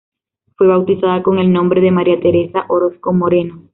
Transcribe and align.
Fue 0.57 0.65
bautizada 0.65 1.21
con 1.21 1.37
el 1.37 1.53
nombre 1.53 1.79
de 1.79 1.91
María 1.91 2.19
Teresa 2.19 2.65
Orozco 2.69 3.13
Moreno. 3.13 3.69